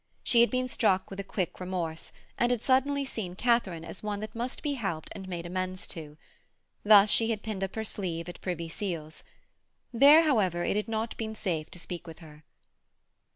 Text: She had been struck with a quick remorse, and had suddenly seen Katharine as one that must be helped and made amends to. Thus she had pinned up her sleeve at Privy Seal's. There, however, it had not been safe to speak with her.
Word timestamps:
She 0.23 0.41
had 0.41 0.49
been 0.49 0.67
struck 0.67 1.11
with 1.11 1.19
a 1.19 1.23
quick 1.23 1.59
remorse, 1.59 2.11
and 2.35 2.49
had 2.49 2.63
suddenly 2.63 3.05
seen 3.05 3.35
Katharine 3.35 3.85
as 3.85 4.01
one 4.01 4.19
that 4.21 4.33
must 4.33 4.63
be 4.63 4.73
helped 4.73 5.09
and 5.11 5.27
made 5.27 5.45
amends 5.45 5.87
to. 5.89 6.17
Thus 6.83 7.07
she 7.07 7.29
had 7.29 7.43
pinned 7.43 7.63
up 7.63 7.75
her 7.75 7.83
sleeve 7.83 8.27
at 8.27 8.41
Privy 8.41 8.67
Seal's. 8.67 9.23
There, 9.93 10.23
however, 10.23 10.63
it 10.63 10.75
had 10.75 10.87
not 10.87 11.15
been 11.17 11.35
safe 11.35 11.69
to 11.69 11.77
speak 11.79 12.07
with 12.07 12.17
her. 12.17 12.43